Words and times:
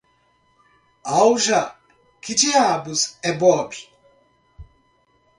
Alja, 1.23 1.75
quem 2.21 2.35
diabos 2.35 3.19
é 3.21 3.31
Bob? 3.33 3.77